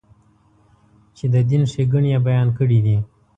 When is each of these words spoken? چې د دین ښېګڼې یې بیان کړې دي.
چې 1.17 1.25
د 1.33 1.35
دین 1.49 1.63
ښېګڼې 1.71 2.09
یې 2.13 2.19
بیان 2.27 2.49
کړې 2.57 2.79
دي. 2.85 2.97